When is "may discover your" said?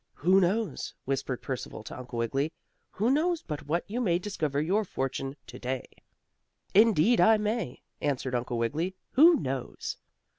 4.01-4.83